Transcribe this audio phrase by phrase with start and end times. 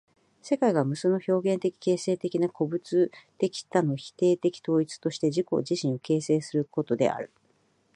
[0.41, 7.31] 世界が無数の表現的形成的な個物的多の否定的統一として自己自身を形成することである。